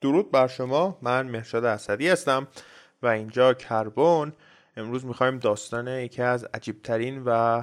[0.00, 0.98] درود بر شما.
[1.02, 2.48] من مرشاد اسدی هستم
[3.02, 4.32] و اینجا کربن.
[4.76, 7.62] امروز می‌خوایم داستان یکی از عجیبترین و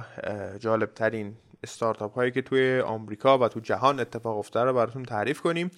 [0.58, 5.70] جالبترین استارتاپ هایی که توی آمریکا و تو جهان اتفاق افتاده رو براتون تعریف کنیم.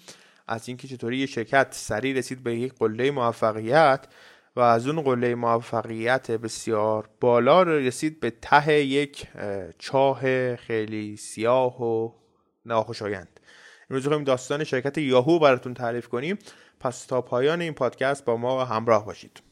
[0.49, 4.07] از اینکه چطوری یه شرکت سریع رسید به یک قله موفقیت
[4.57, 9.27] و از اون قله موفقیت بسیار بالا رسید به ته یک
[9.79, 12.13] چاه خیلی سیاه و
[12.65, 13.38] ناخوشایند.
[13.91, 16.39] امروز می‌خوایم داستان شرکت یاهو براتون تعریف کنیم.
[16.81, 19.43] پس تا پایان این پادکست با ما همراه باشید.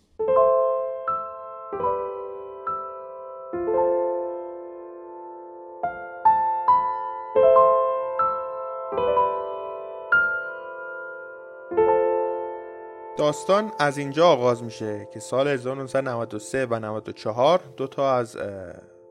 [13.19, 18.37] داستان از اینجا آغاز میشه که سال 1993 و 94 دو تا از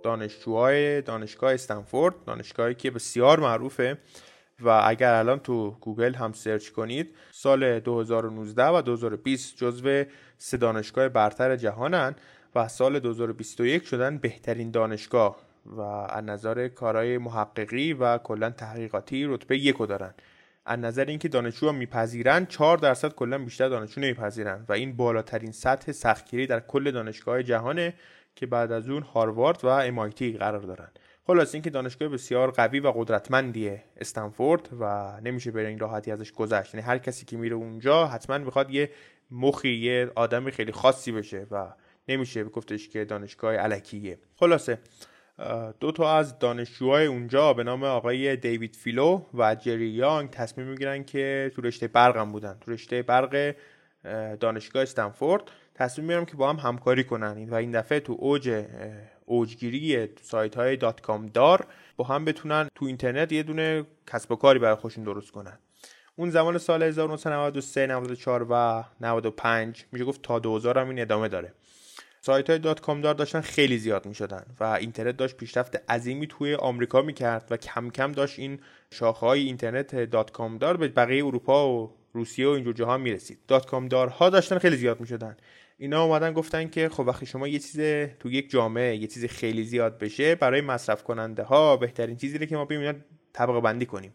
[0.04, 3.98] دانشجوهای دانشگاه استنفورد دانشگاهی که بسیار معروفه
[4.62, 10.04] و اگر الان تو گوگل هم سرچ کنید سال 2019 و 2020 جزو
[10.38, 12.16] سه دانشگاه برتر جهانن
[12.56, 19.58] و سال 2021 شدن بهترین دانشگاه و از نظر کارهای محققی و کلا تحقیقاتی رتبه
[19.58, 20.14] یکو دارن.
[20.66, 25.92] از نظر اینکه دانشجوها میپذیرن 4 درصد کلا بیشتر دانشجو نمیپذیرن و این بالاترین سطح
[25.92, 27.94] سختگیری در کل دانشگاه جهانه
[28.36, 30.90] که بعد از اون هاروارد و MIT قرار دارن.
[31.28, 36.76] خلاص اینکه دانشگاه بسیار قوی و قدرتمندیه استنفورد و نمیشه به این راحتی ازش گذشت.
[36.76, 38.90] یعنی هر کسی که میره اونجا حتما می‌خواد یه
[39.32, 41.74] مخی یه آدمی خیلی خاصی بشه و
[42.08, 44.20] نمیشه گفتش که دانشگاه علکیه.
[44.36, 44.80] خلاصه
[45.80, 51.04] دو تا از دانشجوهای اونجا به نام آقای دیوید فیلو و جری یانگ تصمیم می‌گیرن
[51.04, 52.58] که تو رشته برقم بودن.
[52.62, 53.56] تو رشته برق
[54.40, 55.44] دانشگاه استنفورد
[55.76, 57.50] تصمیم می‌گیرن که با هم همکاری کنن.
[57.50, 58.66] و این دفعه تو اوج
[59.26, 64.36] اوجگیری سایت های dot com دار با هم بتونن تو اینترنت یه دونه کسب و
[64.36, 65.60] کاری برای خودشون درست کنن.
[66.16, 71.54] اون زمان سال 1993 94 و 95 میشه گفت تا 2000 هم این ادامه داره.
[72.26, 76.28] سایت های dot com دار داشتن خیلی زیاد می شدن و اینترنت داشت پیشرفت عظیمی
[76.28, 78.60] توی آمریکا می کرد و کم کم داشت این
[78.92, 83.12] شاخه های اینترنت dot com دار به بقیه اروپا و روسیه و اینجور جاها می
[83.12, 85.38] رسید dot com دارها داشتن خیلی زیاد می شدن
[85.78, 87.80] اینا اومدن گفتن که خب وقتی شما یه چیز
[88.20, 92.56] تو یک جامعه یه چیز خیلی زیاد بشه برای مصرف کننده ها بهترین چیزی که
[92.56, 94.14] ما ببینیم طبقه بندی کنیم.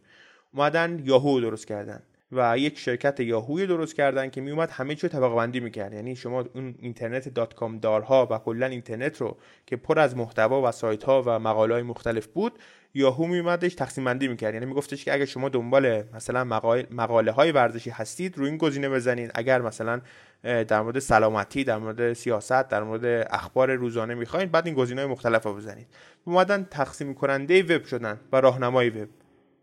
[0.54, 5.34] اومدن یاهو درست کردن و یک شرکت یاهوی درست کردن که میومد همه چی طبقه
[5.34, 5.92] بندی می‌کرد.
[5.92, 10.68] یعنی شما اون اینترنت دات کام دارها و کلا اینترنت رو که پر از محتوا
[10.68, 12.58] و سایت ها و مقاله های مختلف بود
[12.94, 14.54] یاهو میومدش تقسیم بندی می‌کرد.
[14.54, 16.44] یعنی میگفتش که اگر شما دنبال مثلا
[16.90, 20.00] مقاله های ورزشی هستید روی این گزینه بزنید اگر مثلا
[20.42, 25.10] در مورد سلامتی در مورد سیاست در مورد اخبار روزانه می‌خواین بعد این گزینه های
[25.10, 25.86] مختلف رو بزنید.
[26.24, 29.08] اومدن تقسیم کننده وب شدن و راهنمای وب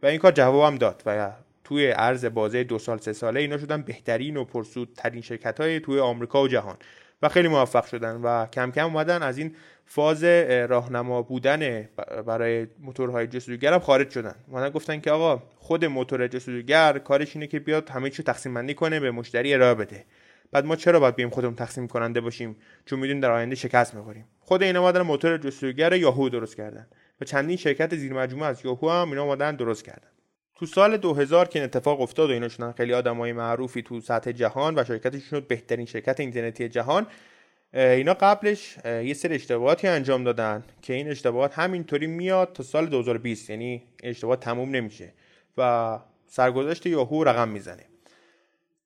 [0.03, 1.03] و این کار جواب هم داد.
[1.05, 1.31] و
[1.63, 5.99] توی عرض بازه دو سال سه ساله اینا شدن بهترین و پرسودترین شرکت های توی
[5.99, 6.75] آمریکا و جهان.
[7.21, 8.15] و خیلی موفق شدن.
[8.15, 9.55] و کم کم اومدن از این
[9.89, 10.23] فاز
[10.69, 11.89] راهنما بودن
[12.25, 14.35] برای موتورهای جستجوگر هم خارج شدن.
[14.47, 18.73] اومدن گفتن که آقا خود موتور جستجوگر کارش اینه که بیاد همه چی تقسیم بندی
[18.73, 20.05] کنه به مشتری ارائه بده.
[20.51, 22.55] بعد ما چرا باید بیم خودمون تقسیم کننده باشیم؟
[22.85, 24.25] چون می‌دونیم در آینده شکست می‌خوریم.
[24.39, 26.87] خود اینا اومدن موتور جستجوگر یاهو درست کردن.
[27.21, 30.07] و چندین شرکت زیر مجموعه از یاهو هم اینا اومدن درست کردن.
[30.55, 34.31] تو سال 2000 که این اتفاق افتاد و اینا شدن خیلی آدمای معروفی تو سطح
[34.31, 37.07] جهان و شرکتشون بهترین شرکت اینترنتی جهان
[37.73, 43.49] اینا قبلش یه سری اشتباهاتی انجام دادن که این اشتباهات همینطوری میاد تا سال 2020
[43.49, 45.13] یعنی اشتباه تموم نمیشه
[45.57, 47.83] و سرگذشت یاهو رقم می‌زنه.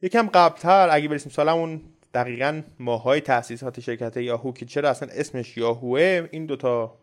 [0.01, 1.81] یکم قبلتر اگه برسیم سالمون
[2.13, 6.97] دقیقا ماهای تاسیسات شرکت یاهو که چرا اصلا اسمش یاهوه این دوتا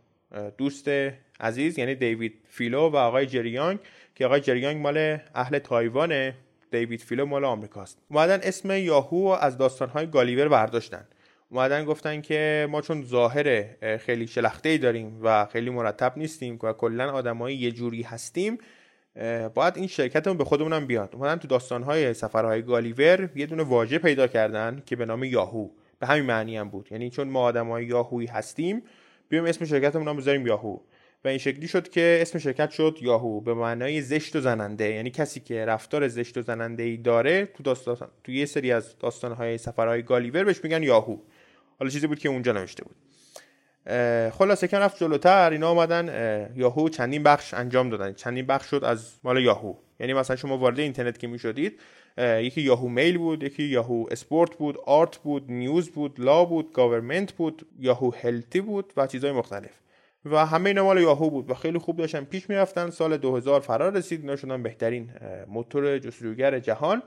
[0.58, 0.88] دوست
[1.40, 3.78] عزیز یعنی دیوید فیلو و آقای جریانگ
[4.14, 6.34] که آقای جریانگ مال اهل تایوانه
[6.70, 7.98] دیوید فیلو مال آمریکاست.
[8.10, 11.06] اومدن اسم یاهو از داستانهای گالیور برداشتن.
[11.50, 13.64] اومدن گفتن که ما چون ظاهر
[13.96, 18.58] خیلی شلخته داریم و خیلی مرتب نیستیم و کلا آدمایی یه جوری هستیم
[19.54, 21.14] باید این شرکتمون به خودمونم بیاد.
[21.14, 25.68] اومدن تو داستانهای سفرهای گالیور یه دونه واژه پیدا کردن که به نام یاهو.
[25.98, 26.88] به همین معنی هم بود.
[26.90, 28.82] یعنی چون ما آدمای یاهویی هستیم
[29.28, 30.78] بیام اسم شرکتمون رو بذاریم یاهو.
[31.24, 33.40] و این شکلی شد که اسم شرکت شد یاهو.
[33.40, 34.90] به معنای زشت و زننده.
[34.90, 38.98] یعنی کسی که رفتار زشت و زننده ای داره تو داستان تو یه سری از
[38.98, 41.16] داستانهای سفرهای گالیور بهش میگن یاهو.
[41.78, 42.96] حالا چیزی بود که اونجا نوشته بود.
[44.30, 46.08] خلاصه که رفت جلوتر اینا اومدن
[46.56, 48.12] یاهو چندین بخش انجام دادن.
[48.12, 49.74] چندین بخش شد از مال یاهو.
[50.00, 51.80] یعنی مثلا شما وارد اینترنت که می‌شدید
[52.18, 57.32] یکی یاهو mail بود یکی یاهو اسپورت بود art بود news بود law بود government
[57.32, 59.70] بود یاهو healthy بود و چیزهای مختلف.
[60.24, 62.90] و همه اینا مال یاهو بود و خیلی خوب داشتن پیش می‌رفتن.
[62.90, 65.10] سال 2000 فرا رسید اینا شدن بهترین
[65.48, 67.02] موتور جستجوگر جهان.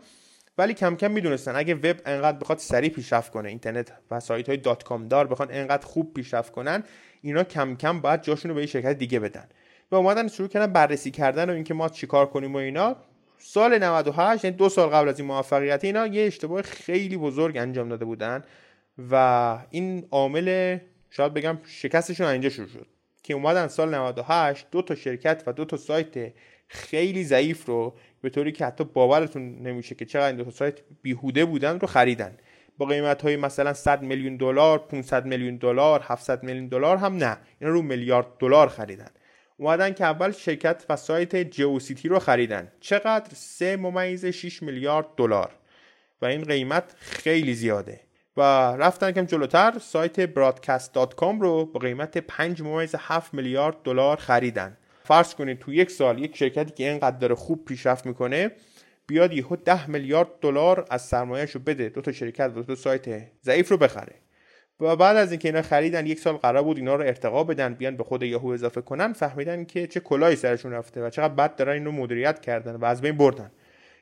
[0.57, 1.55] ولی کم کم می‌دونستن.
[1.55, 5.47] اگه وب انقدر بخواد سریع پیشرفت کنه اینترنت و سایت های dot com دار بخوان
[5.51, 6.83] انقدر خوب پیشرفت کنن
[7.21, 9.47] اینا کم کم باید جاشون رو به شرکت دیگه بدن.
[9.91, 12.95] و اومدن شروع کردن بررسی کردن و اینکه ما چیکار کنیم و اینا.
[13.37, 17.89] سال 98 یعنی دو سال قبل از این موفقیت اینا یه اشتباه خیلی بزرگ انجام
[17.89, 18.43] داده بودن
[19.11, 20.77] و این عامل
[21.09, 22.87] شاید بگم شکستشون اینجا شروع شد.
[23.23, 26.33] که اومدن سال 98 دو تا شرکت و دو تا سایت
[26.67, 31.45] خیلی ضعیف رو به طوری که حتی باورتون نمیشه که چقدر این دو سایت بیهوده
[31.45, 32.37] بودن رو خریدن.
[32.77, 37.37] با قیمت های مثلا 100 میلیون دلار 500 میلیون دلار 700 میلیون دلار هم نه.
[37.61, 39.09] اینا رو میلیارد دلار خریدن.
[39.57, 42.71] اومدن که اول شرکت و سایت جیوسیتی رو خریدن.
[42.79, 45.51] چقدر؟ 3 ممیز 6 میلیارد دلار.
[46.21, 47.99] و این قیمت خیلی زیاده.
[48.37, 48.41] و
[48.77, 54.77] رفتن کم جلوتر سایت broadcast.com رو با قیمت 5 ممیز 7 میلیارد دلار خریدن.
[55.11, 58.51] فرض کنید تو یک سال یک شرکتی که اینقدر داره خوب پیشرفت می‌کنه
[59.07, 61.89] بیاد یهو 10 میلیارد دلار از سرمایهش رو بده.
[61.89, 64.15] دو تا شرکت و دو سایت ضعیف رو بخره.
[64.79, 67.97] و بعد از اینکه اینا خریدن یک سال قرار بود اینا رو ارتقا بدن بیان
[67.97, 71.73] به خود یهو اضافه کنن فهمیدن که چه کلاهی سرشون رفته و چقدر بد دارن
[71.73, 73.51] اینو مدیریت کردن و از بین بردن.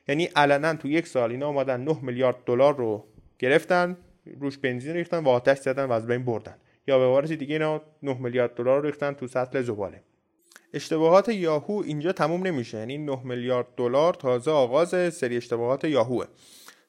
[0.08, 3.06] یعنی علنا تو یک سال اینا اومدن 9 میلیارد دلار رو
[3.38, 3.96] گرفتن
[4.40, 6.54] روش بنزین ریختن و آتش زدن و از بین بردن.
[6.86, 10.02] یا به عبارت دیگه اینا 9 میلیارد دلار ریختن تو سطل زباله.
[10.74, 12.78] اشتباهات یاهو اینجا تموم نمیشه.
[12.78, 16.26] یعنی 9 میلیارد دلار تازه آغاز سری اشتباهات یاهوه.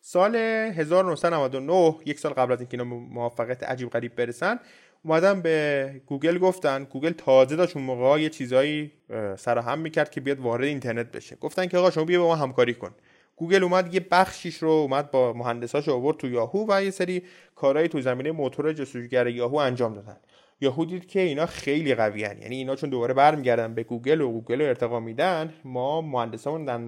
[0.02, 4.60] سال 1999 یک سال قبل از اینکه اینا موفقیت عجیب غریب برسن
[5.04, 6.84] اومدن به گوگل گفتن.
[6.84, 8.92] گوگل تازه داشت اون موقع یه چیزایی
[9.38, 11.36] سرهم می‌کرد که بیاد وارد اینترنت بشه.
[11.36, 12.92] گفتن که آقا شما بیا با ما همکاری کن.
[13.36, 17.24] گوگل اومد یه بخشیش رو اومد با مهندساش آورد تو یاهو و یه سری
[17.56, 20.18] کارهایی تو زمینه موتور جستجوگر یاهو انجام دادن.
[20.62, 22.38] یاهو دید که اینا خیلی قوی هن.
[22.42, 26.80] یعنی اینا چون دوباره برمیگردن به گوگل و گوگل رو ارتقا میدن ما مهندسامون در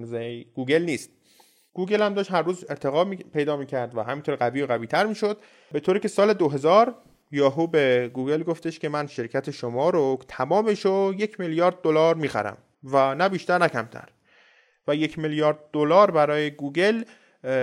[0.54, 1.10] گوگل نیست.
[1.72, 3.16] گوگل هم داشت هر روز ارتقا می...
[3.16, 5.38] پیدا می‌کرد و همینطور قوی و قوی تر می‌شد.
[5.72, 6.94] به طوری که سال 2000
[7.32, 12.56] یاهو به گوگل گفتش که من شرکت شما رو تمامش رو یک میلیارد دلار می‌خرم
[12.84, 14.08] و نه بیشتر نه کمتر.
[14.88, 17.04] و یک میلیارد دلار برای گوگل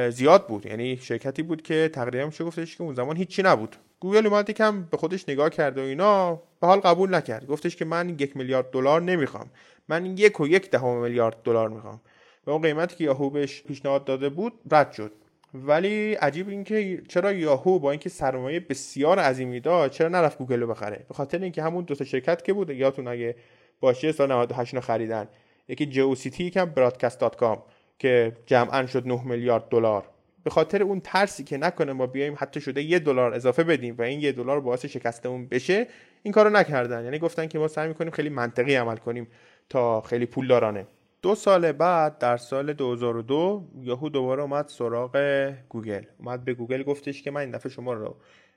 [0.09, 0.65] زیاد بود.
[0.65, 3.75] یعنی شرکتی بود که تقریبا میشه گفتش که اون زمان هیچی نبود.
[4.01, 7.47] گوگل اومد یکم به خودش نگاه کرد و اینا به حال قبول نکرد.
[7.47, 9.49] گفتش که من یک میلیارد دلار نمی‌خوام.
[9.89, 12.01] من یک و یک دهم میلیارد دلار می‌خوام.
[12.45, 15.11] به اون قیمتی که یاهو بهش پیشنهاد داده بود رد شد.
[15.53, 20.59] ولی عجیب این که چرا یاهو با اینکه سرمایه بسیار عظیمی داشت چرا نرفت گوگل
[20.59, 23.35] رو بخره؟ به خاطر اینکه همون دو تا شرکت که بود یادتون اگه
[23.79, 25.27] باشه سال 98 خریدن.
[25.67, 27.57] یکی جیوسیتی یکم Broadcast.com
[27.99, 30.03] که جمعا شد 9 میلیارد دلار.
[30.43, 34.01] به خاطر اون ترسی که نکنه ما بیایم حتی شده یه دلار اضافه بدیم و
[34.01, 35.87] این یه دلار باعث شکستمون بشه
[36.23, 37.03] این کارو نکردن.
[37.03, 39.27] یعنی گفتن که ما سعی می‌کنیم خیلی منطقی عمل کنیم
[39.69, 40.87] تا خیلی پول دارانه.
[41.21, 46.03] دو سال بعد در سال 2002 یاهو دوباره اومد سراغ گوگل.
[46.19, 48.15] اومد به گوگل گفتش که من این دفعه شما رو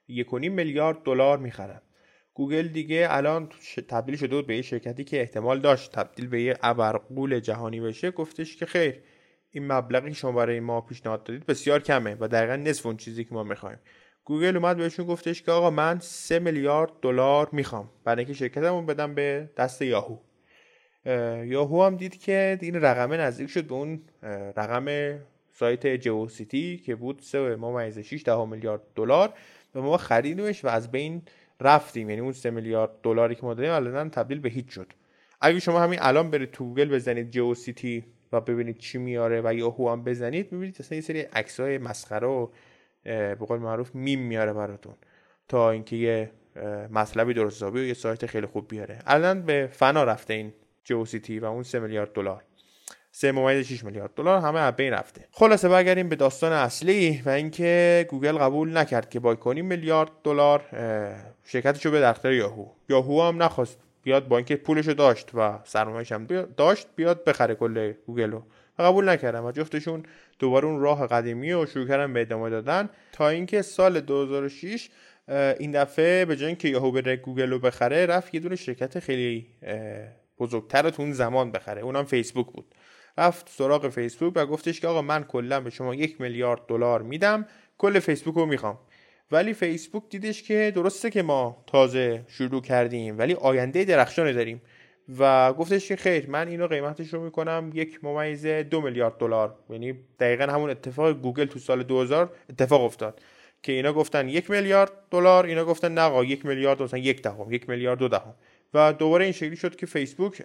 [0.08, 1.82] یک میلیارد دلار می‌خرم.
[2.34, 3.48] گوگل دیگه الان
[3.88, 8.10] تبدیل شده بود به یه شرکتی که احتمال داشت تبدیل به یه ابرغول جهانی بشه.
[8.10, 9.00] گفتش که خیر.
[9.54, 13.34] این مبلغی شما برای ما پیشنهاد دادید بسیار کمه و دقیقا نصف اون چیزی که
[13.34, 13.78] ما می‌خوایم.
[14.24, 17.90] گوگل اومد بهشون گفتش که آقا من سه میلیارد دلار می‌خوام.
[18.04, 20.16] برای اینکه شرکتمون بدم به دست یاهو.
[21.44, 24.00] یاهو هم دید که این رقمه نزدیک شد به اون
[24.56, 25.18] رقم
[25.52, 29.32] سایت جیوسیتی که بود 3 ممیز 6 ده میلیارد دلار.
[29.74, 31.22] و ما خریدیمش و از بین
[31.60, 32.10] رفتیم.
[32.10, 34.92] یعنی اون 3 میلیارد دلاری که ما دادیم الان تبدیل به هیچ شد.
[35.40, 39.90] اگه شما همین الان برید تو گوگل بزنید جیوسیتی و ببینید چی میاره و یاهو
[39.90, 42.48] هم بزنید می‌بینید اصلا یه سری عکسای مسخره و
[43.04, 44.94] به قول معروف میم میاره براتون
[45.48, 46.30] تا اینکه یه
[46.90, 48.98] مطلبی درست حسابی و یه سایت خیلی خوب بیاره.
[49.06, 50.52] الان به فنا رفته این
[50.84, 52.42] جیوسیتی و اون 3 میلیارد دلار.
[53.12, 55.28] 3 ممیز 6 میلیارد دلار همه از بین رفته.
[55.30, 60.64] خلاصه برگردیم به داستان اصلی و اینکه گوگل قبول نکرد که با کنیم میلیارد دلار
[61.44, 62.66] شرکتشو به اختیار یاهو.
[62.88, 67.92] یاهو هم نخواست بیاد با اینکه پولشو داشت و سرمایه‌اش هم داشت بیاد بخره کل
[68.06, 68.42] گوگل رو
[68.78, 70.02] قبول نکردن و جفتشون
[70.38, 72.88] دوباره اون راه قدیمی رو شروع کردن به ادامه دادن.
[73.12, 74.88] تا اینکه سال 2006
[75.58, 79.46] این دفعه به جای اینکه یاهو بره گوگل رو بخره رفت یه دونه شرکت خیلی
[80.38, 81.82] بزرگتر تو اون زمان بخره.
[81.82, 82.74] اونم فیسبوک بود.
[83.18, 87.46] رفت سراغ فیسبوک و گفتش که آقا من کلا به شما یک میلیارد دلار میدم
[87.78, 88.78] کل فیسبوک رو می‌خوام.
[89.30, 94.62] ولی فیسبوک دیدش که درسته که ما تازه شروع کردیم ولی آینده درخشانی داریم.
[95.18, 99.54] و گفتش که خیر من اینو قیمتش رو می‌کنم یک ممیز دو میلیارد دلار.
[99.70, 103.20] یعنی دقیقا همون اتفاق گوگل تو سال 2000 اتفاق افتاد.
[103.62, 107.68] که اینا گفتن یک میلیارد دلار اینا گفتن نه یک میلیارد مثلا یک دهم یک
[107.68, 108.34] میلیارد دو دهم.
[108.74, 110.42] و دوباره این شکلی شد که فیسبوک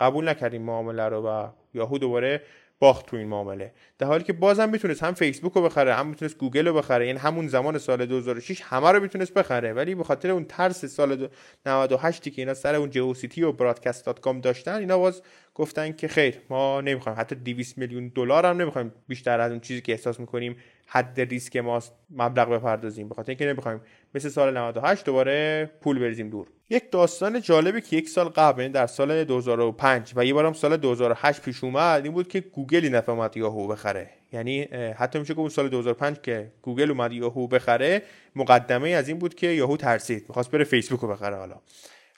[0.00, 2.42] قبول نکرد این معامله رو و یاهو دوباره
[2.78, 3.72] باخت تو این معامله.
[3.98, 7.06] در حالی که بازم می‌تونست هم فیسبوک رو بخره هم می‌تونست گوگل رو بخره.
[7.06, 9.72] یعنی همون زمان سال 2006 همه رو می‌تونست بخره.
[9.72, 11.28] ولی به خاطر اون ترس سال
[11.66, 15.22] 98 که اینا سر اون جیوسیتی و برادکست دات کام داشتن اینا باز
[15.54, 17.18] گفتن که خیر ما نمی‌خوایم.
[17.20, 20.56] حتی 200 میلیون دلار هم نمی‌خوایم بیشتر از اون چیزی که احساس می‌کنیم
[20.94, 23.08] حد ریسک ما مبلغ بپردازیم.
[23.08, 23.80] به خاطر اینکه نمی‌خوایم
[24.14, 26.46] مثل سال 98 دوباره پول بریزیم دور.
[26.70, 30.76] یک داستان جالبی که یک سال قبل یعنی در سال 2005 و یه بارم سال
[30.76, 34.10] 2008 پیش اومد این بود که گوگل این اومد یاهو بخره.
[34.32, 34.62] یعنی
[34.98, 38.02] حتی میشه که اون سال 2005 که گوگل اومد یاهو بخره
[38.36, 41.56] مقدمه از این بود که یاهو ترسید می‌خواست بره فیسبوک رو بخره حالا.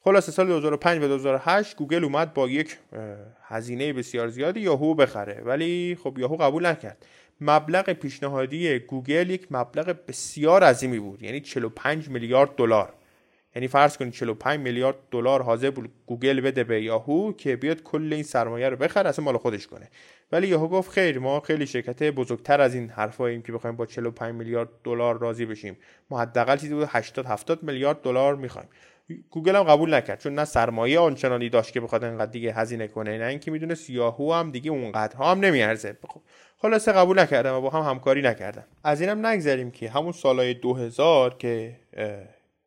[0.04, 2.76] خلاصه سال 2005 و 2008 گوگل اومد با یک
[3.42, 5.42] هزینه بسیار زیادی یاهو بخره.
[5.44, 7.06] ولی خب یاهو قبول نکرد.
[7.40, 11.22] مبلغ پیشنهادی گوگل یک مبلغ بسیار عظیمی بود.
[11.22, 12.92] یعنی 45 میلیارد دلار.
[13.54, 18.12] یعنی فرض کنید 45 میلیارد دلار حاضر بود گوگل بده به یاهو که بیاد کل
[18.12, 19.90] این سرمایه رو بخره اصلا مال خودش کنه.
[20.32, 24.34] ولی یاهو گفت خیر ما خیلی شرکت بزرگتر از این حرفاییم که بخوایم با 45
[24.34, 25.76] میلیارد دلار راضی بشیم.
[26.10, 28.68] ما حداقل چیزی بود 80 70 میلیارد دلار می‌خوایم.
[29.30, 33.18] گوگل هم قبول نکرد چون نه سرمایه آنچنانی داشت که بخواد انقدر دیگه هزینه کنه
[33.18, 35.96] نه اینکه می‌دونست یاهو هم دیگه اونقدرها هم نمیارزه.
[36.58, 38.64] خلاصه قبول نکردن و با هم همکاری نکردم.
[38.84, 41.76] از اینم نگذریم که همون سالهای 2000 که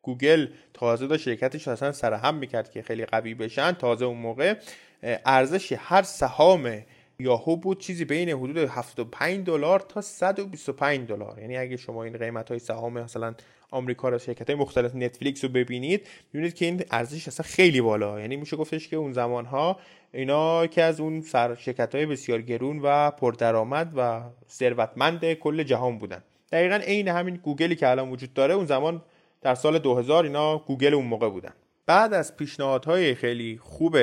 [0.02, 4.54] گوگل تازه داشت شرکتش اصلا سر هم می‌کرد که خیلی قوی بشن تازه اون موقع
[5.02, 6.82] ارزش هر سهام
[7.20, 11.38] یاهو بود چیزی بین حدود 75 دلار تا 125 دلار.
[11.38, 13.34] یعنی اگه شما این قیمت های سهام مثلا
[13.70, 18.20] آمریکا رو شرکت های مختلف نتفلیکس رو ببینید می‌بینید که این ارزش اصلا خیلی بالا.
[18.20, 19.78] یعنی میشه گفتش که اون زمان ها
[20.12, 25.98] اینا که از اون سری شرکت های بسیار گرون و پردرآمد و ثروتمند کل جهان
[25.98, 26.22] بودن.
[26.52, 29.02] دقیقا عین همین گوگلی که الان وجود داره اون زمان
[29.42, 31.52] در سال 2000 اینا گوگل اون موقع بودن.
[31.86, 33.96] بعد از پیشنهادهای خیلی خوب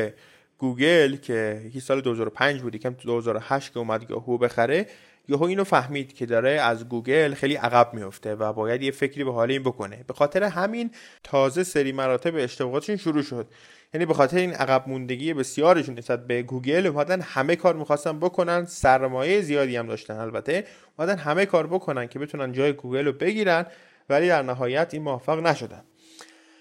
[0.57, 4.87] گوگل که یکی سال 2005 بود یکم تو 2008 که اومد یاهو بخره
[5.29, 9.33] یاهو اینو فهمید که داره از گوگل خیلی عقب میفته و باید یه فکری به
[9.33, 10.03] حال این بکنه.
[10.07, 10.91] به خاطر همین
[11.23, 13.47] تازه سری مراتب اشتباهاتشون شروع شد.
[13.93, 18.65] یعنی به خاطر این عقب موندگی بسیارشون نسبت به گوگل اومدن همه کار می‌خواستن بکنن
[18.65, 20.65] سرمایه زیادی هم داشتن البته
[20.97, 23.65] اومدن همه کار بکنن که بتونن جای گوگل رو بگیرن
[24.09, 25.83] ولی در نهایت این موفق نشدن.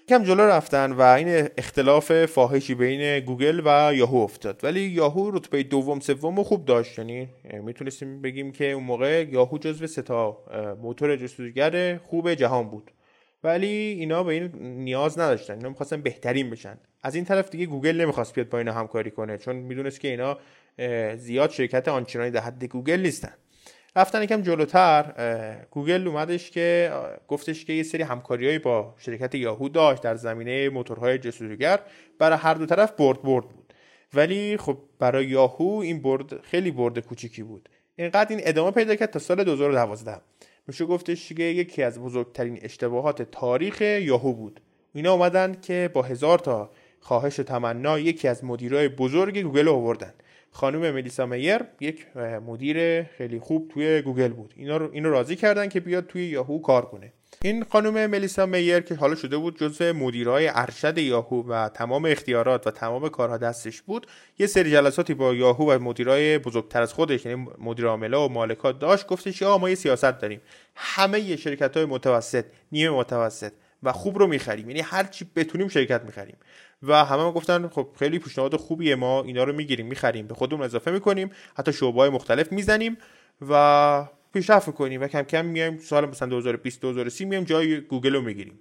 [0.09, 4.59] کم جلو رفتن و این اختلاف فاحشی بین گوگل و یاهو افتاد.
[4.63, 6.99] ولی یاهو رتبه دوم سوم خوب داشت.
[6.99, 7.29] یعنی
[7.63, 10.37] می‌تونستیم بگیم که اون موقع یاهو جزو ستا
[10.81, 12.91] موتور جستجوگر خوب جهان بود.
[13.43, 14.51] ولی اینا به این
[14.83, 15.53] نیاز نداشتن.
[15.53, 16.77] اینا می‌خواستن بهترین بشن.
[17.03, 19.37] از این طرف دیگه گوگل نمی‌خواست بیاد با اینا همکاری کنه.
[19.37, 20.37] چون می‌دونست که اینا
[21.15, 23.33] زیاد شرکت آنچنانی در حد گوگل نیستن.
[23.97, 25.05] رفتن یکم جلوتر
[25.71, 26.91] گوگل اومدش که
[27.27, 31.79] گفتش که یه سری همکاریهایی با شرکت یاهو داشت در زمینه موتورهای جستجوگر
[32.19, 33.73] برای هر دو طرف برد برد بود.
[34.13, 37.69] ولی خب برای یاهو این برد خیلی برد کوچیکی بود.
[37.95, 40.21] اینقدر این ادامه پیدا کرد تا سال 2012
[40.67, 44.61] میشه گفتش که یکی از بزرگترین اشتباهات تاریخ یاهو بود.
[44.93, 50.13] اینا اومدن که با هزار تا خواهش و تمنا یکی از مدیرای بزرگ گوگل آوردن.
[50.57, 54.53] خانم ملیسا میر یک مدیر خیلی خوب توی گوگل بود.
[54.57, 57.13] اینا رو اینو راضی کردن که بیاد توی یاهو کار کنه.
[57.41, 62.67] این خانم ملیسا میر که حالا شده بود جزو مدیرای ارشد یاهو و تمام اختیارات
[62.67, 64.07] و تمام کارها دستش بود
[64.39, 68.79] یه سری جلساتی با یاهو و مدیرای بزرگتر از خودش یعنی مدیر عامله و مالکات
[68.79, 70.41] داشت گفتش یا ما یه سیاست داریم.
[70.75, 73.51] همه شرکت های متوسط نیمه متوسط.
[73.83, 74.69] و خوب رو می‌خریم.
[74.69, 76.37] یعنی هر چی بتونیم شرکت می‌خریم.
[76.83, 80.27] و همه ما گفتن خب خیلی پیشنهاد خوبیه ما اینا رو می‌گیریم می‌خریم.
[80.27, 82.97] به خودمون اضافه می‌کنیم حتی شعبه های مختلف می‌زنیم
[83.49, 85.01] و پیشرفت می‌کنیم.
[85.01, 88.59] و کم کم میایم سال مثلا 2020 2030 میایم جای گوگل رو می‌گیریم.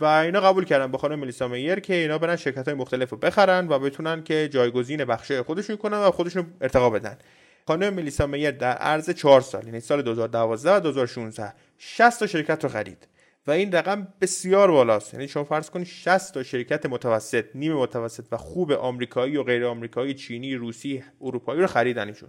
[0.00, 3.16] و اینا قبول کردن با خانم ملیسا میر که اینا برن شرکت های مختلف رو
[3.16, 7.18] بخرن و بتونن که جایگزین بخشه خودشون کنن و خودشون ارتقا بدن.
[7.66, 12.64] خانم ملیسا میر در عرض 4 سال یعنی سال 2012 و 2016 60 تا شرکت
[12.64, 13.06] رو خرید.
[13.46, 15.14] و این رقم بسیار بالاست.
[15.14, 19.64] یعنی شما فرض کنید 60 تا شرکت متوسط نیمه متوسط و خوب آمریکایی و غیر
[19.64, 22.28] آمریکایی چینی روسی اروپایی رو خریدنشون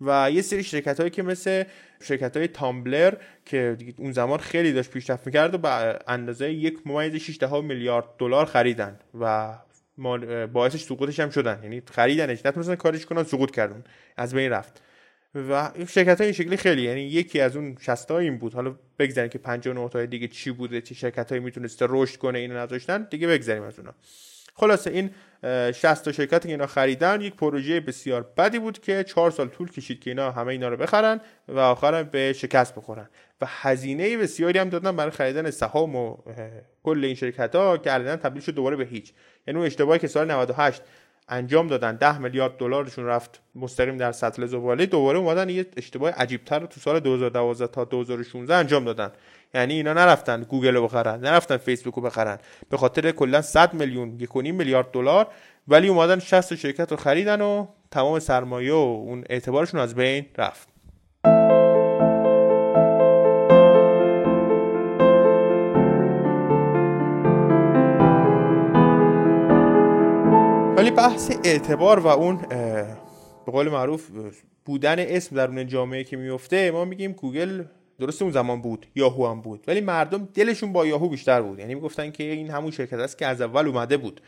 [0.00, 1.64] و یه سری شرکت هایی که مثل
[2.02, 7.16] شرکت های تامبلر که اون زمان خیلی داشت پیشرفت می‌کرد و به اندازه یک ممیز
[7.16, 9.54] 6 میلیارد دلار خریدن و
[10.52, 11.60] باعثش سقوطش هم شدن.
[11.62, 13.84] یعنی خریدنش نتونستن کارش کنن سقوط کردن.
[14.16, 14.82] از بین رفت.
[15.34, 18.54] و شرکت های این شکلی خیلی یعنی یکی از اون 60 این بود.
[18.54, 22.56] حالا بگذاریم که 59 تا دیگه چی بوده چه شرکت هایی می‌تونسته رشد کنه اینو
[22.56, 23.94] نذاشتن دیگه بگذاریم از اونا.
[24.56, 25.10] خلاصه این
[25.72, 29.70] 60 تا شرکتی که اینا خریدن یک پروژه بسیار بدی بود که 4 سال طول
[29.70, 33.08] کشید که اینا همه اینا رو بخرن و آخرا به شکست بخورن.
[33.40, 36.16] و هزینه بسیاری هم دادن برای خریدن سهام و
[36.82, 39.12] کل این شرکت ها که الان تبدیل شد دوباره به هیچ.
[39.46, 40.82] یعنی اون اشتباهی که سال 98
[41.28, 41.96] انجام دادن.
[41.96, 44.86] 10 میلیارد دلارشون رفت مستقیم در سطل زباله.
[44.86, 49.12] دوباره اومدن یه اشتباه عجیبتر رو تو سال 2012 تا 2016 انجام دادن.
[49.54, 52.38] یعنی اینا نرفتن گوگل رو بخرن نرفتن فیسبوک رو بخرن.
[52.70, 55.26] به خاطر کلا 100 میلیون 1.5 میلیارد دلار.
[55.68, 60.73] ولی اومدن 60 شرکت رو خریدن و تمام سرمایه و اون اعتبارشون از بین رفت.
[70.96, 72.36] بحث اعتبار و اون
[73.46, 74.10] به قول معروف
[74.64, 77.64] بودن اسم در اون جامعه که میفته ما میگیم گوگل
[77.98, 79.64] درست اون زمان بود یاهو هم بود.
[79.68, 81.58] ولی مردم دلشون با یاهو بیشتر بود.
[81.58, 84.20] یعنی می‌گفتن که این همون شرکت است که از اول اومده بود.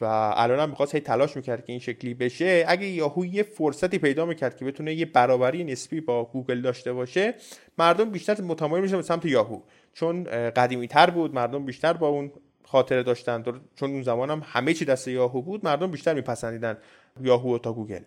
[0.00, 0.04] و
[0.36, 2.64] الان هم می‌خواست هی تلاش می‌کرد که این شکلی بشه.
[2.68, 7.34] اگه یاهو یه فرصتی پیدا می‌کرد که بتونه یه برابری نسبی با گوگل داشته باشه
[7.78, 9.60] مردم بیشتر متمایل میشن به سمت یاهو.
[9.94, 12.32] چون قدیمی تر بود مردم بیشتر با اون
[12.70, 13.42] خاطره داشتن.
[13.76, 16.78] چون اون زمان هم همه چی دست یاهو بود مردم بیشتر میپسندیدن
[17.20, 18.02] یاهو تا گوگل.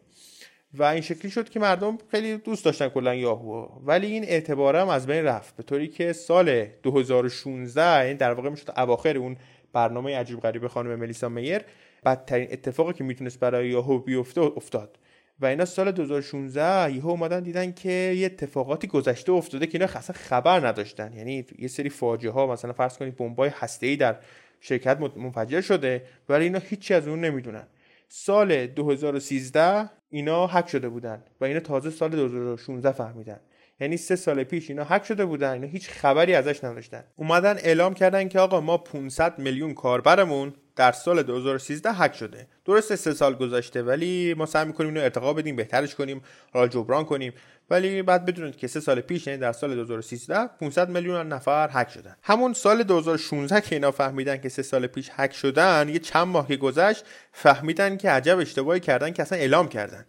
[0.74, 5.08] و این شکلی شد که مردم خیلی دوست داشتن کلا یاهو ولی این اعتبارم از
[5.08, 5.56] بین رفت.
[5.56, 9.38] به طوری که سال 2016 این در واقع می‌شد اواخر اون
[9.74, 11.62] برنامه عجیب غریب خانم ملیسا میر
[12.06, 14.98] بدترین اتفاقی که می‌تونست برای یاهو بیفته افتاد.
[15.40, 20.16] و اینا سال 2016 یهو اومدن دیدن که یه اتفاقاتی گذشته افتاده که اینا اصلا
[20.20, 21.14] خبر نداشتن.
[21.14, 24.16] یعنی یه سری فاجعه ها مثلا فرض کنید بمبای هسته‌ای در
[24.62, 27.68] شرکت منفجر شده ولی اینا هیچی از اون نمی‌دونن.
[28.10, 33.40] سال 2013 اینا حک شده بودن و اینا تازه سال 2016 فهمیدن.
[33.80, 37.04] یعنی سه سال پیش اینا حک شده بودن اینا هیچ خبری ازش نداشتن.
[37.16, 42.48] اومدن اعلام کردن که آقا ما 500 میلیون کاربرمون در سال 2013 حک شده.
[42.66, 46.22] درسته سه سال گذشته ولی ما سعی می‌کنیم اینو ارتقا بدیم بهترش کنیم
[46.54, 47.34] حالا جبران کنیم.
[47.70, 51.90] ولی بعد بدونید که سه سال پیش یعنی در سال 2013 500 میلیون نفر هک
[51.90, 52.16] شدن.
[52.24, 56.48] همون سال 2016 که اینا فهمیدن که سه سال پیش هک شدن یه چند ماه
[56.48, 60.06] که گذشت فهمیدن که عجب اشتباهی کردن که اصلا اعلام کردن.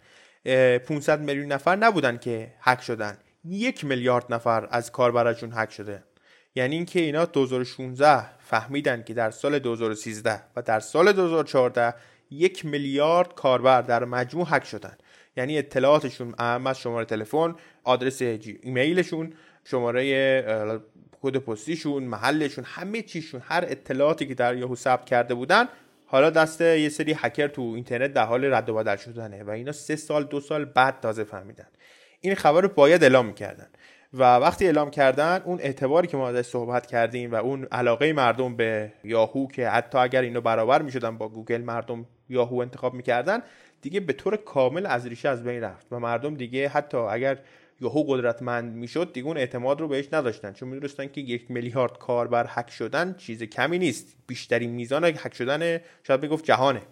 [0.79, 3.19] 500 میلیون نفر نبودن که هک شدن.
[3.45, 6.03] یک میلیارد نفر از کاربرشون هک شده.
[6.55, 11.95] یعنی اینکه اینا 2016 فهمیدن که در سال 2013 و در سال 2014
[12.31, 14.97] یک میلیارد کاربر در مجموع هک شدن.
[15.37, 19.33] یعنی اطلاعاتشون اهم از شماره تلفن آدرس ایمیلشون
[19.65, 20.83] شماره
[21.23, 25.69] کد پستیشون محلشون همه چیشون هر اطلاعاتی که در یاهو ثبت کرده بودن
[26.07, 29.73] حالا دست یه سری هکر تو اینترنت در حال رد و بدل شدنه و اینا
[29.73, 31.67] سه سال دو سال بعد تازه فهمیدن.
[32.21, 33.69] این خبر رو باید اعلام می‌کردن.
[34.15, 38.57] و وقتی اعلام کردن اون اعتباری که ما ازش صحبت کردیم و اون علاقه مردم
[38.57, 43.43] به یاهو که حتی اگر اینو برابر می‌شدن با گوگل مردم یاهو انتخاب می‌کردن
[43.83, 47.39] دیگه به طور کامل از ریشه از بین رفت و مردم دیگه حتی اگر
[47.81, 50.53] یهو قدرتمند می‌شد دیگه اون اعتماد رو بهش نداشتن.
[50.53, 54.17] چون می‌دونستن که یک میلیارد کاربر هک شدن چیز کمی نیست.
[54.27, 56.83] بیشترین میزان هک شدن شاید بگفت جهانه.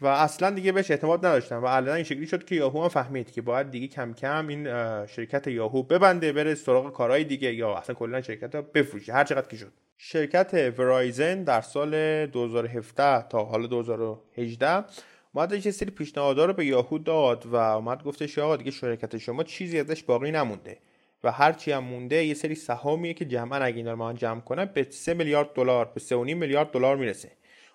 [0.00, 3.30] و اصلا دیگه بهش اعتماد نداشتن و الان این شکلی شد که یاهو هم فهمید
[3.30, 4.64] که باید دیگه کم کم این
[5.06, 9.48] شرکت یاهو ببنده بره سراغ کارهای دیگه یا اصلا کلا شرکت رو بفروشه هر چقدر
[9.48, 9.72] که شد.
[9.98, 14.84] شرکت ورایزن در سال 2017 تا حالا 2018
[15.32, 19.42] اومد یه سری پیشنهادها رو به یاهو داد و اومد گفتش آقا دیگه شرکت شما
[19.42, 20.78] چیزی ازش باقی نمونده
[21.24, 24.64] و هر چی هم مونده یه سری سهامیه که جمعا اگه اینا رو جمع کنن
[24.64, 27.30] به 3 میلیارد دلار به 3.5 میلیارد دلار می‌رسه.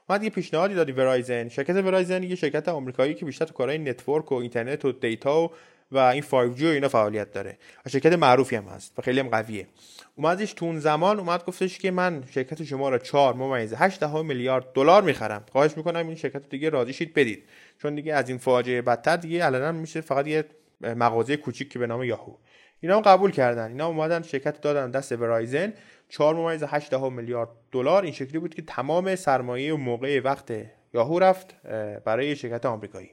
[0.10, 4.32] اومد یه پیشنهادی داد ورایزن شرکت ورایزن یه شرکت آمریکایی که بیشتر تو کارهای network
[4.32, 5.52] و اینترنت و data و
[5.92, 7.58] و این 5G و اینا فعالیت داره.
[7.86, 9.68] و شرکت معروفی هم هست و خیلی هم قویه.
[10.16, 14.74] اومدش تو اون زمان اومد گفتش که من شرکت شما را 4 ممیز 8 میلیارد
[14.74, 15.46] دلار می‌خرم.
[15.52, 17.44] خواهش می‌کنم این شرکت دیگه راضی شید بدید.
[17.82, 20.46] چون دیگه از این فاجعه بدتر دیگه علنا میشه فقط یه
[20.82, 22.34] مغازه کوچیک که به نام یاهو
[22.80, 23.68] اینا هم قبول کردن.
[23.68, 25.74] اینا اومدن شرکت دادن دست ورایزن
[26.10, 28.04] 4 ممیز 8 میلیارد دلار.
[28.04, 30.54] این شکلی بود که تمام سرمایه و موقع وقت
[30.94, 31.62] یاهو رفت
[32.06, 33.12] برای شرکت آمریکایی.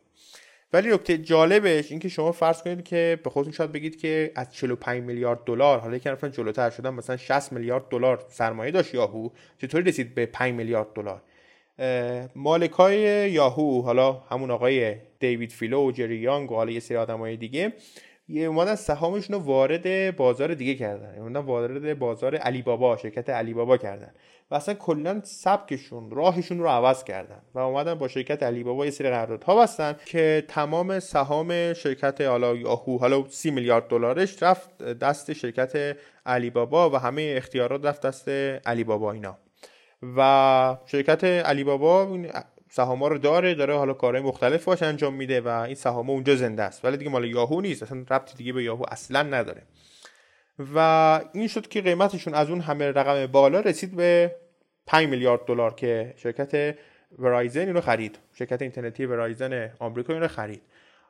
[0.73, 5.03] ولی نکته جالبش اینکه شما فرض کنید که به خودتون شاید بگید که از 45
[5.03, 9.29] میلیارد دلار حالا که رفتن جلوتر شدن مثلا 60 میلیارد دلار سرمایه داشت یاهو
[9.59, 11.23] چطوری رسید به 5 میلیارد دلار؟
[12.35, 17.37] مالکای یاهو حالا همون آقای دیوید فیلو و جری یانگ و حالا یه سری آدمای
[17.37, 17.73] دیگه
[18.41, 21.19] اومدن سهامشون رو وارد بازار دیگه کردن.
[21.19, 24.11] اومدن وارد بازار علی بابا شرکت علی بابا کردن.
[24.51, 27.43] و اصلا کلا سبکشون راهشون رو عوض کردن.
[27.55, 32.57] و اومدن با شرکت علی بابا یه سری قراردادها بستن که تمام سهام شرکت حالا
[32.57, 38.29] یاهو حالا 30 میلیارد دلارش رفت دست شرکت علی بابا و همه اختیارات رفت دست
[38.67, 39.39] علی بابا اینا.
[40.17, 42.19] و شرکت علی بابا
[42.75, 46.63] سهاما رو داره داره حالا کارهای مختلف باش انجام میده و این سهاما اونجا زنده
[46.63, 46.85] است.
[46.85, 49.63] ولی دیگه مال یاهو نیست اصلا ربطی دیگه به یاهو اصلا نداره.
[50.75, 50.79] و
[51.33, 54.37] این شد که قیمتشون از اون همه رقم بالا رسید به
[54.87, 56.77] 5 میلیارد دلار که شرکت
[57.19, 58.19] ورایزن اینو خرید.
[58.35, 60.63] شرکت اینترنتی ورایزن آمریکا اینو خرید.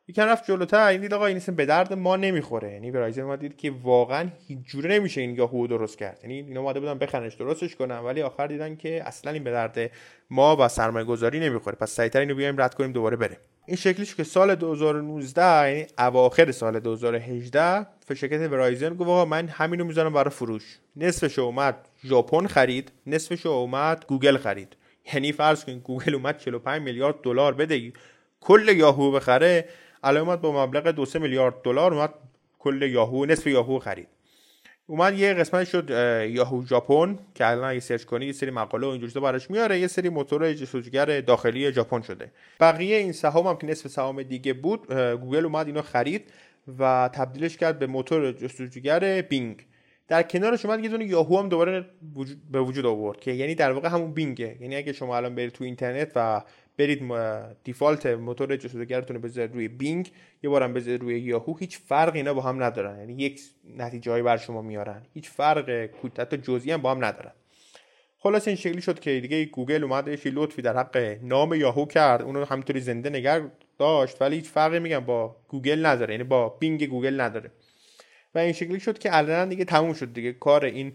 [0.09, 2.73] یکم رفت جلوتر این دید آقا این به درد ما نمی‌خوره.
[2.73, 6.19] یعنی ورایزن ما دید که واقعا هیچ جوره نمیشه این یاهو درست کرد.
[6.23, 9.91] یعنی اینا اومده بودن بخنش درستش کنن ولی آخر دیدن که اصلا این به درد
[10.31, 11.77] ما و سرمایه گذاری نمی‌خوره.
[11.77, 13.37] پس سریعتر اینو بیایم رد کنیم دوباره بریم.
[13.67, 19.85] این شکلیش که سال 2019 یعنی اواخر سال 2018 شرکت ورایزن گفت آقا من همینو
[19.85, 20.79] می‌ذارم برای فروش.
[20.97, 24.77] نصفش اومد ژاپن خرید نصفش اومد گوگل خرید.
[25.15, 27.93] یعنی فرض کن گوگل اومد 45 میلیارد دلار بده.
[28.41, 29.69] کل یاهو بخره.
[30.03, 32.15] الان اومد با مبلغ 2 میلیارد دلار اومد
[32.59, 34.09] کل یاهو نصف یاهو خرید.
[34.87, 35.91] اومد یه قسمت شد
[36.31, 39.87] یاهو ژاپن که الان اگه search کنی یه سری مقاله و اینجوری براش میاره یه
[39.87, 42.33] سری موتور جستجوگر داخلی ژاپن شده.
[42.61, 46.33] بقیه این سهام هم که نصف سهام دیگه بود گوگل اومد اینو خرید
[46.79, 49.67] و تبدیلش کرد به موتور جستجوگر بینگ.
[50.09, 51.87] در کنارش اومد یه دونه یاهو هم دوباره
[52.51, 54.57] به وجود آورد که یعنی در واقع همون بینگه.
[54.61, 56.43] یعنی اگه شما الان برید تو اینترنت و
[56.79, 57.03] برید
[57.65, 62.35] default موتور جستجوگرتون رو بذارید روی بینگ یه بارم بذارید روی یاهو هیچ فرقی اینا
[62.35, 62.99] با هم ندارن.
[62.99, 63.41] یعنی یک
[63.77, 65.03] نتیجه برا شما میارن.
[65.15, 67.33] هیچ فرق حتی جزئی هم با هم ندارن.
[68.19, 72.23] خلاصه این شکلی شد که دیگه گوگل اومد یه لطفی در حق نام یاهو کرد.
[72.23, 76.15] اونو همینطوری زنده نگه داشت ولی هیچ فرقی میگم با گوگل نداره.
[76.15, 77.51] یعنی با بینگ گوگل نداره.
[78.35, 80.33] و این شکلی شد که الان دیگه تموم شد دیگه.
[80.33, 80.93] کار این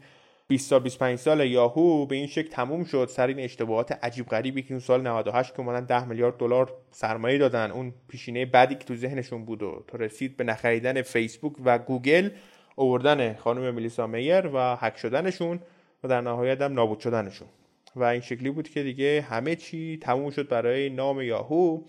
[0.50, 3.08] 20 سال 25 سال یاهو به این شکل تموم شد.
[3.10, 7.38] سر این اشتباهات عجیب غریبی که اون سال 98 که اومدن 10 میلیارد دلار سرمایه
[7.38, 11.80] دادن اون پیشینه بعدی که تو ذهنشون بود و تا رسید به نخریدن فیسبوک و
[11.80, 12.30] گوگل
[12.76, 15.60] آوردن خانم ملیسا میر و هک شدنشون
[16.04, 17.48] و در نهایت هم نابود شدنشون.
[17.96, 21.82] و این شکلی بود که دیگه همه چی تموم شد برای نام یاهو.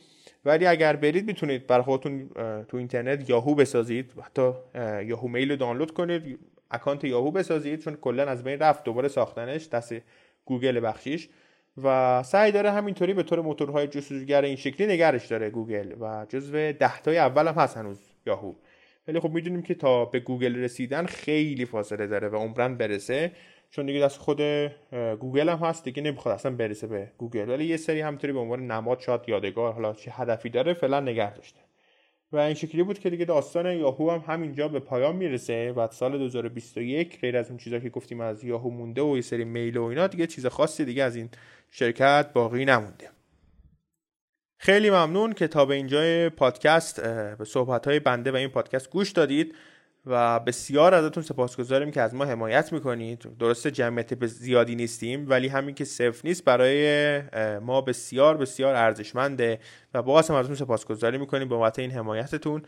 [0.44, 2.28] ولی اگر برید می‌تونید برای خودتون
[2.68, 4.12] تو اینترنت یاهو بسازید.
[4.22, 4.50] حتی
[5.06, 6.38] یاهو میل رو دانلود کنید.
[6.70, 9.94] اکانت یاهو بسازید چون کلا از بین رفت دوباره ساختنش دست
[10.44, 11.28] گوگل بخشیش
[11.82, 16.72] و سعی داره همینطوری به طور موتورهای جستجوگر این شکلی نگرش داره گوگل و جزو
[16.72, 18.54] دهتای اول هم هست هنوز یاهو.
[19.08, 23.32] ولی خب می‌دونیم که تا به گوگل رسیدن خیلی فاصله داره و عمرن برسه
[23.70, 24.40] چون دیگه دست خود
[25.20, 27.48] گوگل هم هست دیگه نمی‌خواد اصلا برسه به گوگل.
[27.48, 31.34] ولی یه سری همینطوری به عنوان نماد شاید یادگار حالا چه هدفی داره فعلا نگه
[31.34, 31.60] داشته.
[32.32, 36.18] و این شکلی بود که دیگه داستان یاهو هم همینجا به پایان می‌رسه و سال
[36.18, 39.84] 2021 غیر از اون چیزا که گفتیم از یاهو مونده و یه سری mail و
[39.84, 41.28] اینا دیگه چیز خاصی دیگه از این
[41.70, 43.10] شرکت باقی نمونده.
[44.60, 47.00] خیلی ممنون که تا به اینجای پادکست
[47.36, 49.54] به صحبت های بنده و این پادکست گوش دادید.
[50.06, 53.38] و بسیار ازتون سپاسگزاریم که از ما حمایت می‌کنید.
[53.38, 57.22] درسته جمعیت زیادی نیستیم ولی همین که صفر نیست برای
[57.58, 59.58] ما بسیار بسیار ارزشمنده
[59.94, 62.62] و باز هم ازتون سپاسگزاری می‌کنیم به بابت این حمایتتون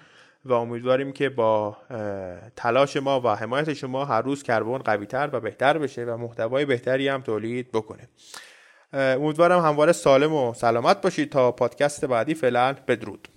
[0.44, 1.76] و امیدواریم که با
[2.56, 7.08] تلاش ما و حمایت شما هر روز کربن قویتر و بهتر بشه و محتوای بهتری
[7.08, 8.08] هم تولید بکنه.
[8.92, 11.30] امیدوارم همواره سالم و سلامت باشید.
[11.30, 13.28] تا پادکست بعدی فعلا بدرود.